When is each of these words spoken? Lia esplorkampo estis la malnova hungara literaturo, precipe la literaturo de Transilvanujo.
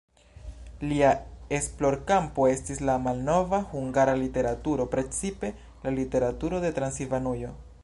Lia 0.91 1.09
esplorkampo 1.57 2.47
estis 2.53 2.81
la 2.91 2.95
malnova 3.09 3.61
hungara 3.75 4.17
literaturo, 4.23 4.89
precipe 4.97 5.55
la 5.85 5.97
literaturo 6.01 6.65
de 6.65 6.77
Transilvanujo. 6.81 7.57